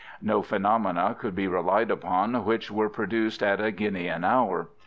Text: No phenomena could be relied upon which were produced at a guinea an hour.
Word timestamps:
No 0.19 0.41
phenomena 0.41 1.15
could 1.19 1.35
be 1.35 1.47
relied 1.47 1.91
upon 1.91 2.43
which 2.43 2.71
were 2.71 2.89
produced 2.89 3.43
at 3.43 3.61
a 3.61 3.69
guinea 3.71 4.07
an 4.07 4.23
hour. 4.23 4.69